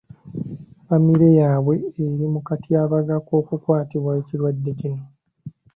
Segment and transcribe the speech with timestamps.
[0.81, 5.03] Ffamire yaabwe eri mu katyabaga k’okukwatibwa ekirwadde kino.